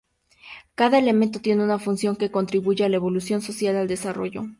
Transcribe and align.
Cada 0.73 0.97
elemento 0.97 1.41
tiene 1.41 1.63
una 1.63 1.77
función 1.77 2.15
que 2.15 2.31
contribuye 2.31 2.83
a 2.83 2.89
la 2.89 2.95
evolución 2.95 3.39
social, 3.43 3.75
al 3.75 3.87
desarrollo. 3.87 4.45